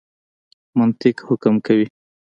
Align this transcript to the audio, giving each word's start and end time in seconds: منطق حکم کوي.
منطق 0.77 1.15
حکم 1.27 1.55
کوي. 1.65 1.87